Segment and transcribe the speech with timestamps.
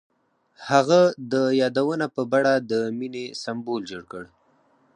[0.69, 1.01] هغه
[1.33, 4.23] د یادونه په بڼه د مینې سمبول جوړ کړ.